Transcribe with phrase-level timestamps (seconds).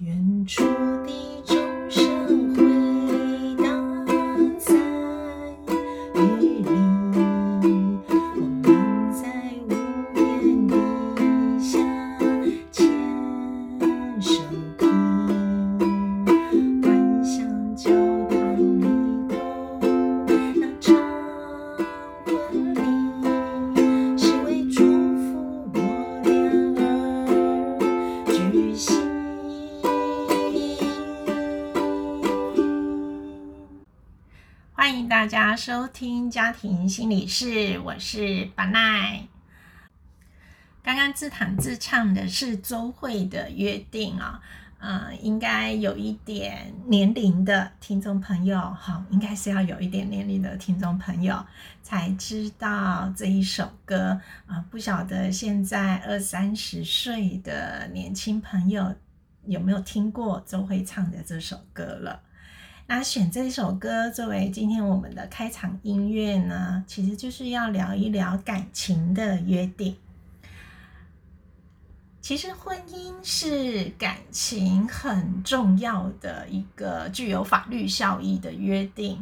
[0.00, 0.62] 远处
[1.06, 1.55] 的
[35.26, 39.26] 大家收听家庭心理室，我是巴奈。
[40.84, 44.40] 刚刚自弹自唱的是周慧的约定啊、
[44.78, 51.44] 呃，应该有一点年龄的听众朋友，好，应该是要有一点年龄的听众朋友
[51.82, 58.94] 才知道这一首歌啊、不晓得现在二三十岁的年轻朋友
[59.44, 62.22] 有没有听过周慧唱的这首歌了？
[62.88, 69.96] 那选这首歌作为今天我们的开场音乐呢，其实就是要聊一聊感情的约定。
[72.20, 79.20] 其实婚姻是感情很重要的一个具有法律效益的约定。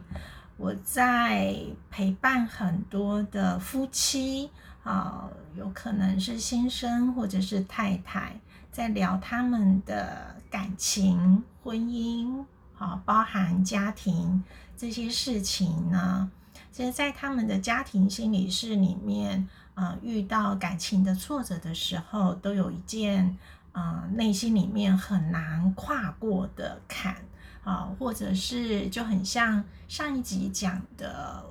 [0.59, 1.57] 我在
[1.91, 4.51] 陪伴很多的夫妻
[4.83, 8.39] 啊，有可能是先生或者是太太，
[8.71, 12.45] 在聊他们的感情、婚姻。
[12.85, 14.45] 啊，包含家庭
[14.77, 16.31] 这些事情呢，
[16.71, 23.39] 其实，在他们的家庭心理室里面，啊，遇到感情的挫折的时候，都有一件，
[23.73, 27.17] 啊，内心里面很难跨过的坎
[27.65, 31.43] 啊，或者是就很像上一集讲的，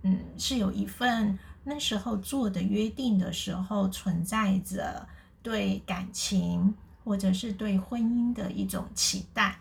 [0.00, 5.06] 嗯，是有一份那时候做的约定的时候，存在着
[5.42, 9.58] 对感情或者是对婚姻的一种期待。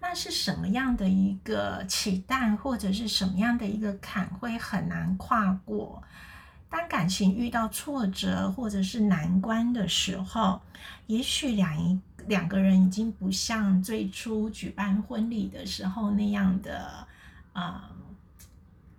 [0.00, 6.02] 那是什么样的一个期待，或者是什么样的一个坎会很难跨过？
[6.70, 10.60] 当感情遇到挫折或者是难关的时候，
[11.06, 17.06] 也许两一两个人已经不像最初举办婚礼的时候那样的
[17.54, 17.80] 呃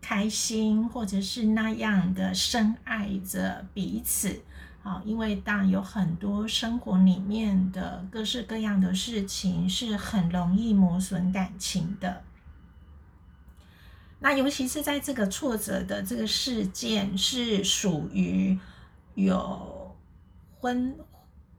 [0.02, 4.42] 开心，或者是那样的深爱着彼此。
[4.82, 12.24] 啊，因为当然有很多生活里面的各式各样的事情是很容易磨损感情的。
[14.20, 18.58] 那尤其是在这个挫折的这个事件是属于
[19.16, 19.96] 有
[20.60, 20.96] 婚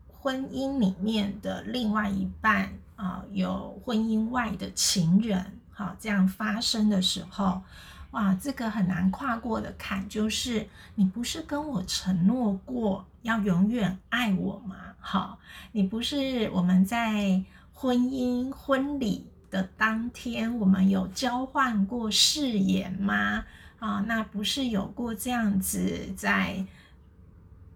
[0.08, 7.62] 婚姻里面的另外一半啊，有婚姻外的情人，好这样发生的时候。
[8.12, 10.66] 哇，这个很难跨过的坎，就是
[10.96, 14.76] 你不是跟我承诺过要永远爱我吗？
[14.98, 15.38] 好，
[15.70, 17.40] 你不是我们在
[17.72, 23.44] 婚姻婚礼的当天，我们有交换过誓言吗？
[23.78, 26.66] 啊，那不是有过这样子在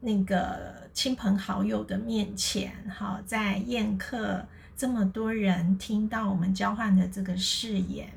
[0.00, 4.44] 那个亲朋好友的面前，好，在宴客
[4.76, 8.12] 这么多人听到我们交换的这个誓言，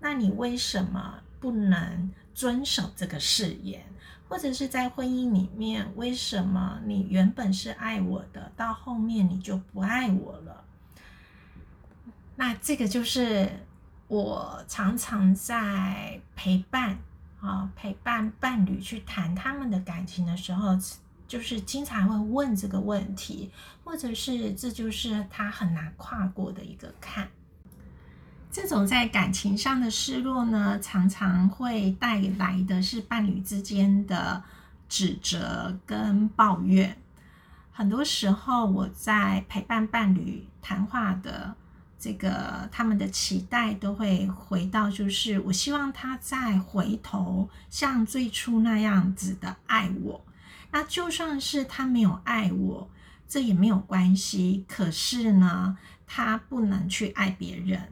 [0.00, 1.22] 那你为什么？
[1.44, 3.84] 不能遵守这个誓言，
[4.30, 10.64] 或者是在婚姻里面，为什么你原本是爱我的，到后面你就不爱我了？
[12.34, 13.60] 那这个就是
[14.08, 16.96] 我常常在陪伴
[17.42, 20.74] 啊，陪伴伴侣去谈他们的感情的时候，
[21.28, 23.50] 就是经常会问这个问题，
[23.84, 27.28] 或者是这就是他很难跨过的一个坎。
[28.54, 34.44] 这种在感情上的失落呢，常常会带来的是伴侣之间的
[34.88, 36.96] 指责跟抱怨。
[37.72, 41.56] 很多时候，我在陪伴伴侣谈话的
[41.98, 50.24] 这个他们的期待，都会回到就是我希望他再回头像最初那样子的爱我。
[50.70, 52.88] 那就算是他没有爱我，
[53.28, 54.64] 这也没有关系。
[54.68, 55.76] 可是呢，
[56.06, 57.88] 他不能去爱别人。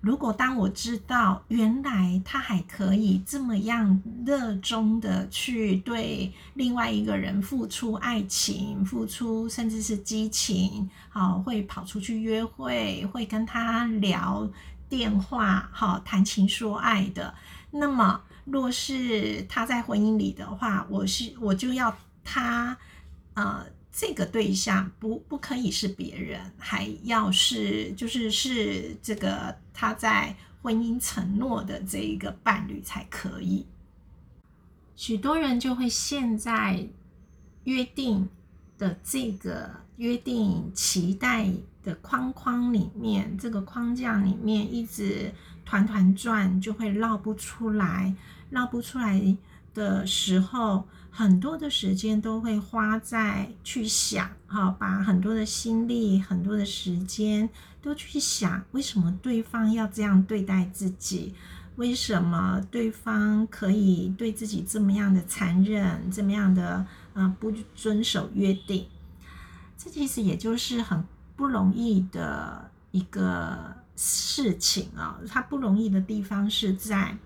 [0.00, 14.48] 如果当我知道原来他还可以这么样热衷的去对另外一个人付出爱情、付出甚至是激情，好会跑出去约会，会跟他聊
[14.88, 17.34] 电话，好谈情说爱的，
[17.72, 22.76] 那么若是他在婚姻里的话，我是我就要他
[23.34, 23.66] 呃。
[24.00, 33.66] 这个对象不不可以是别人，还要是就是是这个他在婚姻承诺的这一个伴侣才可以。
[34.94, 36.88] 许多人就会陷在
[37.64, 38.28] 约定
[38.78, 41.52] 的这个约定期待
[41.82, 45.32] 的框框里面，这个框架里面一直
[45.64, 48.14] 团团转，就会绕不出来。
[48.50, 49.20] 绕不出来
[49.74, 57.48] 的时候，很多的时间都会花在去想，哈，把很多的心力、很多的时间
[57.80, 61.34] 都去想，为什么对方要这样对待自己？
[61.76, 68.86] 为什么对方可以对自己这么样的残忍，这么样的呃不遵守约定？
[69.76, 71.04] 这其实也就是很
[71.36, 75.20] 不容易的一个事情啊。
[75.28, 77.16] 它不容易的地方是在，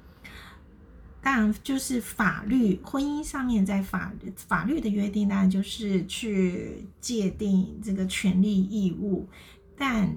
[1.22, 9.28] 当然就是法律婚姻上面，在法法律的约定，当然就是去界定这个权利义务，
[9.76, 10.14] 但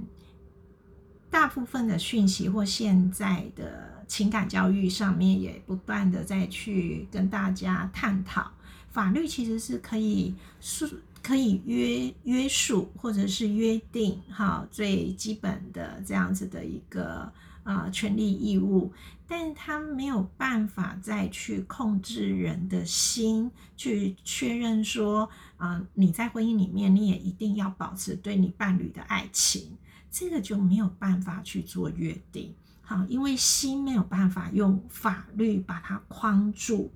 [1.29, 3.93] 大部分的讯息或现在的。
[4.07, 8.51] 情感教育上面也不断的在去跟大家探讨，
[8.91, 10.31] 法律其实是可以
[10.61, 10.87] 束
[11.23, 17.33] 可以约约束或者是约定哈最基本的这样子的一个
[17.65, 18.93] 呃权利义务，
[19.27, 29.77] 但他没有办法再去控制人的心，去确认说啊你在婚姻里面你也一定要保持对你伴侣的爱情，
[30.09, 32.55] 这个就没有办法去做约定。
[32.81, 36.91] 好，因为心没有办法用法律把它框住。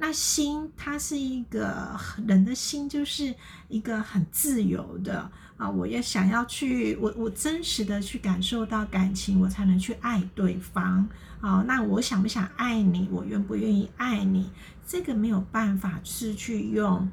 [0.00, 3.34] 那心，它是一个人的心，就是
[3.66, 5.68] 一个很自由的啊。
[5.68, 11.08] 我也想要去，我我真实的去感受到感情，我才能去爱对方。
[11.40, 13.08] 啊，那我想不想爱你？
[13.10, 14.50] 我愿不愿意爱你？
[14.86, 17.10] 这个没有办法是去用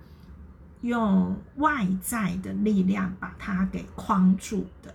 [0.82, 4.94] 用外在的力量把它给框住的。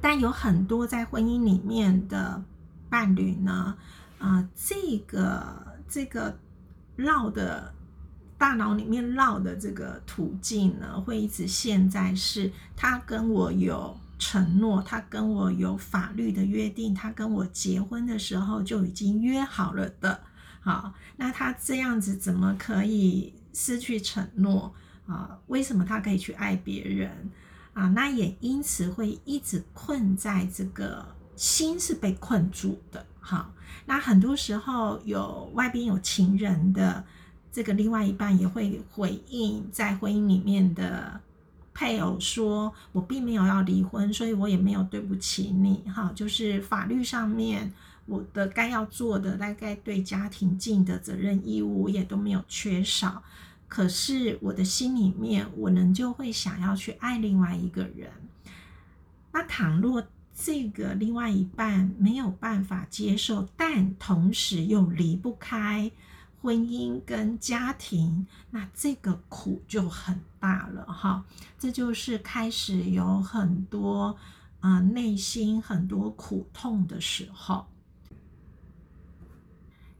[0.00, 2.42] 但有很多在婚姻里面的
[2.88, 3.76] 伴侣呢，
[4.18, 6.38] 啊，这个这个
[6.96, 7.74] 绕的
[8.38, 20.20] 大脑里面绕的这个途径呢，会一直现在是他跟我有承诺，他跟我有法律的约定，他跟我结婚的时候就已经约好了的。
[20.60, 24.72] 好，那他这样子怎么可以失去承诺
[25.06, 25.38] 啊？
[25.48, 27.30] 为什么他可以去爱别人？
[27.72, 31.06] 啊，那也因此会一直困在这个
[31.40, 33.06] 心是被困住的。
[33.18, 33.50] 好，
[33.86, 37.02] 那很多时候有外边有情人的
[37.50, 41.18] 这个另外一半也会回应在婚姻里面的
[41.72, 47.72] 配偶说：“我并没有要离婚，所以我也没有对不起你。”哈，就是法律上面
[48.04, 53.22] 我的该要做的，大概对家庭尽的责任义务，我也都没有缺少。
[53.66, 58.10] 可是我的心里面，我仍旧会想要去爱另外一个人。
[59.32, 60.04] 那倘若
[60.42, 65.90] 这个另外一半没有办法接受，但同时又离不开
[66.40, 71.24] 婚姻跟家庭，那这个苦就很大了哈。
[71.58, 74.16] 这就是开始有很多
[74.60, 77.66] 啊内心很多苦痛的时候，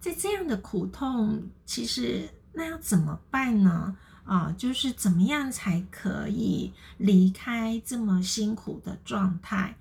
[0.00, 2.30] 在这样的苦痛，其实。
[2.52, 3.96] 那要怎么办呢？
[4.24, 9.76] 啊，就是怎么样才可以离开这么辛苦的状态？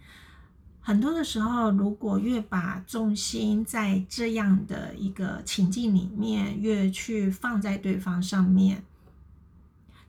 [0.90, 8.84] 很多的时候，如果越把重心在这样的一个情境里面，越去放在对方上面。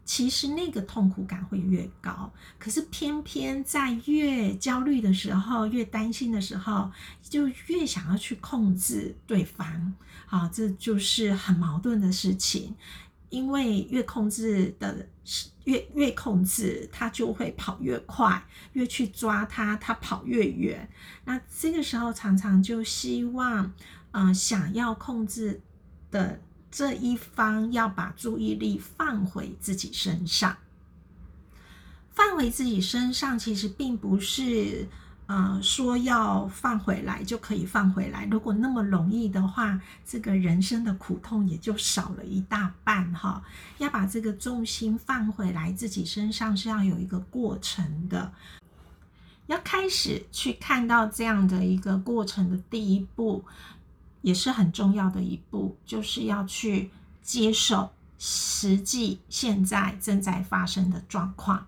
[0.07, 9.95] 其实那个痛苦感会越高，可是偏偏在越焦虑的时候、越担心的时候，就越想要去控制对方。
[10.25, 12.75] 好，这就是很矛盾的事情，
[13.29, 15.07] 因为越控制的
[15.71, 20.89] 越越控制，他就会跑越快；越去抓他，他跑越远。
[21.25, 23.73] 那这个时候常常就希望，
[24.11, 25.61] 嗯，想要控制
[26.11, 26.41] 的。
[26.73, 30.57] 这一方要把注意力放回自己身上，
[32.13, 34.89] 放回自己身上，其实并不是
[35.31, 38.27] 呃说要放回来就可以放回来。
[38.29, 43.41] 如果那么容易的话，这个人生的苦痛也就少了一大半哈。
[43.79, 48.33] 要把这个重心放回来自己身上，是要有一个过程的，
[49.47, 53.45] 要开始去看到这样的一个过程的第一步。
[54.23, 56.91] 也是很重要的一步，就是要去
[57.23, 61.67] 接受实际现在正在发生的状况，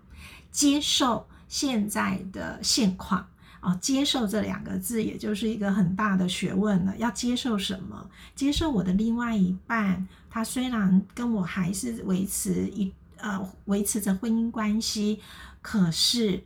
[0.51, 3.25] 接受现在的现况
[3.63, 3.77] 哦。
[3.81, 6.95] 接受这两个字，也就是一个很大的学问了。
[6.97, 8.09] 要接受什么？
[8.35, 15.19] 接受我的另外一半，他虽然跟我还是维持一呃维持着婚姻关系，
[15.61, 16.43] 可是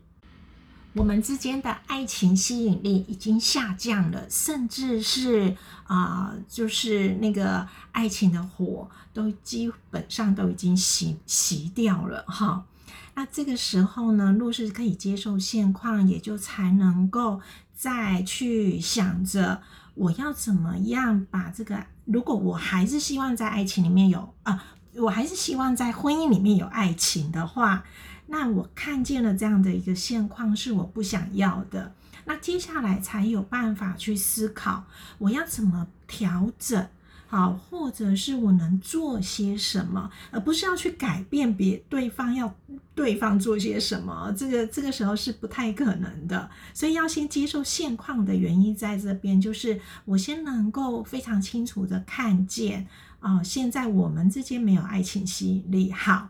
[0.93, 5.55] 我们之间的爱情吸引力已经下降了，甚至是
[5.85, 12.65] 啊，就是那个爱情的火都基本上都已经熄熄掉了哈。
[13.15, 17.41] 那这个时候呢，若是可以接受现况，也就才能够
[17.73, 19.61] 再去想着
[19.95, 21.85] 我要怎么样把这个。
[22.05, 24.63] 如果我还是希望在爱情里面有啊，
[24.95, 27.83] 我还是希望在婚姻里面有爱情的话。
[28.29, 31.93] 那我看见了这样的一个现况是我不想要的，
[32.25, 34.83] 那接下来才有办法去思考
[35.17, 36.89] 我要怎么调整，
[37.27, 42.55] 好，或者是我能做些什么，而不是要去改变别对方要
[42.95, 52.87] 对方做些什么，这个这个时候是不太可能的，所以要先接受现况的原因在这边，就是我先能够非常清楚的看见
[53.19, 56.29] 啊，现在我们之间没有爱情吸引力，好。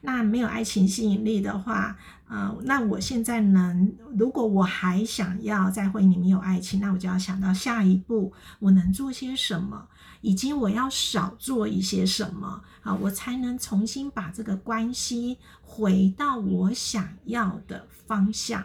[0.00, 1.96] 那没有爱情吸引力的话，
[2.28, 9.88] 呃，那我现在能，如果我还想要在婚姻里面有爱情，那我就要想到下一步我能做些什么，
[10.20, 18.64] 以及我要少做一些什么，啊，我才能重新把这个关系回到我想要的方向。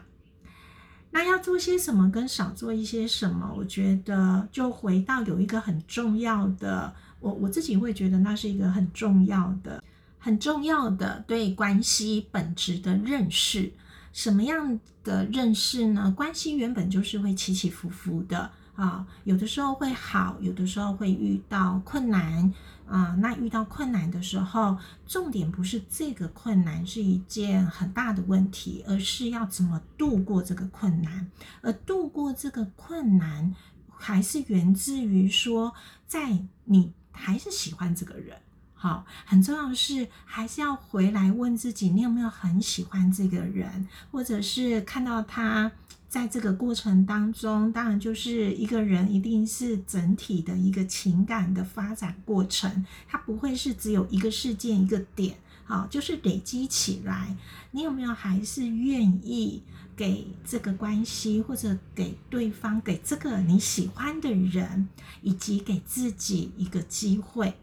[1.12, 9.84] 那要做些什么，跟少做一些什么，我觉得就回到有一个很重要的，我我自己会觉得那是一个很重要的。
[10.24, 13.74] 很重要的对关系本质的认识，
[14.14, 16.14] 什么样的认识呢？
[16.16, 22.54] 关系原本就是会起起伏伏的啊，有的时候会好，有的时候会遇到困难
[22.88, 23.14] 啊。
[23.20, 31.30] 那遇到困难的时候，重点不是这个困难是一件很大的问题，而是要怎么度过这个困难。
[31.62, 33.54] 而度过这个困难，
[33.90, 35.74] 还是源自于说，
[36.08, 38.38] 在你还是喜欢这个人。
[38.84, 45.72] 好，很重要的是，还是要回来问自己，你有没有很喜欢这个人，或者是看到他
[46.10, 57.38] 在这个过程当中，当然就是一个人一定是整体的一个情感的发展过程，它不会是只有一个事件一个点，好，就是累积起来，
[57.72, 59.64] 你有没有还是愿意
[59.96, 64.90] 给这个关系，或者给对方，给这个你喜欢的人，
[65.22, 67.54] 以及给自己一个机会。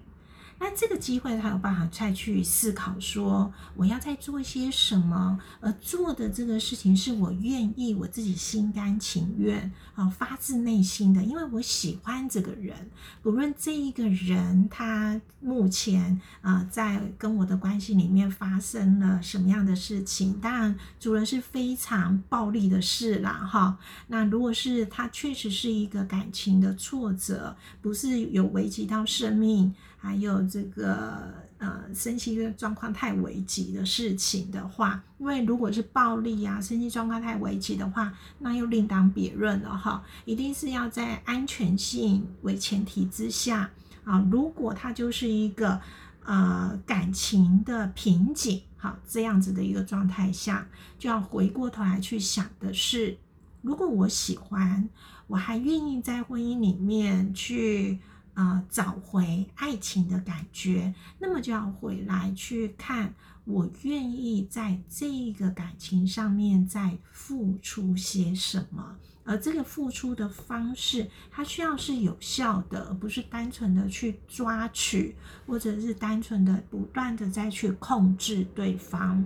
[0.63, 12.91] 那这个机会，他有办法再去思考，说我要再做些什么，而做的这个事情是我愿意，我自己心甘情愿啊，发自内心的，因为我喜欢这个人，
[13.23, 29.75] 不论这一个人他目前啊在跟我的关系里面发生了什么样的事情，当然主人是非常暴力的事啦，哈，那如果是他确实是一个感情的挫折，不是有危及到生命。
[30.03, 40.03] 还有这个呃，身心状况太危急的事情的话，因为如果是暴力啊，身心状况太危急的话，那又另当别论了哈。
[40.25, 43.69] 一定是要在安全性为前提之下
[44.05, 44.27] 啊。
[44.31, 45.79] 如果他就是一个
[46.25, 50.67] 呃感情的瓶颈，好这样子的一个状态下，
[50.99, 53.19] 就要回过头来去想的是，
[53.61, 54.89] 如果我喜欢，
[55.27, 57.99] 我还愿意在婚姻里面去。
[58.41, 75.15] 啊，找回爱情的感觉，那么就要回来去看，我愿意在这个感情上面再付出些什么，而这个付出的方式，它需要是有效的，而不是单纯的去抓取，
[75.47, 79.23] 或者是单纯的不断的再去控制对方。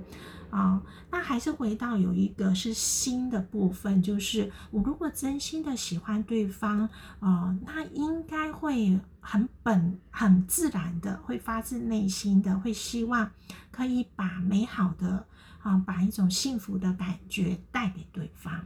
[0.54, 0.80] 啊，
[1.10, 13.32] 那还是回到有一个是心的部分，就是我如果真心的喜欢对方，呃，那应该会很本很自然的，会发自内心的，会希望
[13.72, 15.26] 可以把美好的
[15.60, 18.64] 啊，把一种幸福的感觉带给对方。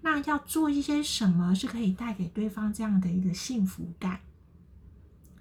[0.00, 4.18] 那要做一些什么是可以带给对方这样的一个幸福感，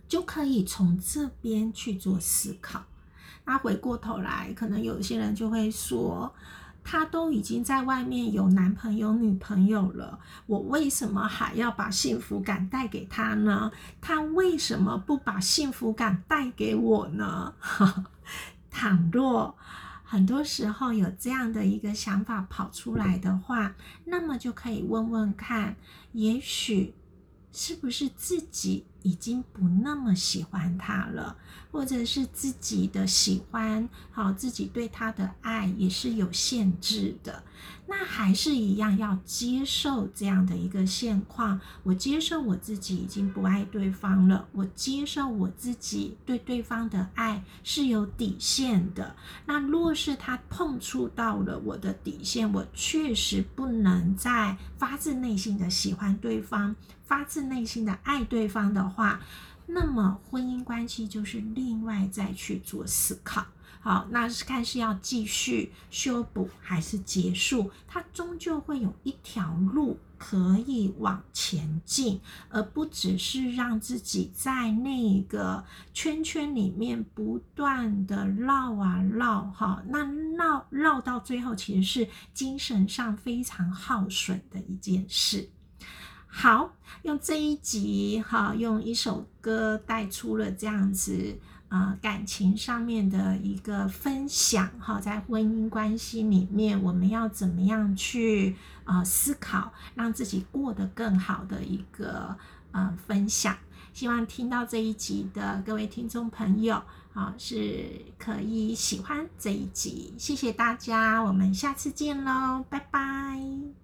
[0.08, 2.84] 就可以从这边去做思考。
[3.46, 6.34] 那回过头来，可能有些人就会说，
[6.84, 13.72] 他都已经在外面有男朋友、女朋友了，我为什么还要把幸福感带给他呢？
[14.02, 17.54] 他为什么不把幸福感带给我呢？
[18.70, 19.56] 倘若
[20.04, 25.76] 很多时候有这样的一个想法跑出来的话，那么就可以问问看，
[26.12, 26.94] 也许
[27.52, 31.38] 是不是自己已经不那么喜欢他了，
[31.72, 37.44] 或者是自己的喜欢，好，自己对他的爱也是有限制的。
[37.86, 41.60] 那还是一样要接受这样的一个现况。
[41.84, 49.16] 我接受我自己已经不爱对方了，我接受我自己对对方的爱是有底线的。
[49.46, 59.20] 那若是他碰触到了我的底线，我确实不能再发自内心的喜欢对方，发自内心的爱对方的话，
[59.68, 63.46] 那么婚姻关系就是另外再去做思考。
[63.82, 80.06] 好，那是看是要继续修补还是结束，它终究会有一条路可以往前进，而不只是让自己在那个圈圈里面不断的绕啊绕，哈，那
[80.38, 85.50] 绕绕到最后其实是精神上非常耗损的一件事。
[86.36, 86.74] 好，
[87.04, 91.38] 用这一集哈，用一首歌带出了这样子。
[91.70, 102.38] 啊，感情上面的一个分享哈，在婚姻关系里面，我们要怎么样去啊思考，让自己过得更好的一个
[102.74, 103.58] 呃分享。
[103.92, 106.80] 希望听到这一集的各位听众朋友
[107.14, 110.14] 啊，是可以喜欢这一集。
[110.16, 113.83] 谢谢大家，我们下次见喽，拜拜。